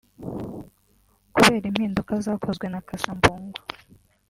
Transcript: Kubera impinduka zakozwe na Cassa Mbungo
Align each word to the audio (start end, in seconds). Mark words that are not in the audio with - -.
Kubera 1.33 1.65
impinduka 1.69 2.11
zakozwe 2.25 2.65
na 2.69 2.79
Cassa 2.87 3.11
Mbungo 3.17 3.59